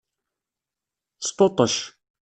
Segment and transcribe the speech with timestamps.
[1.27, 1.75] Sṭuṭec.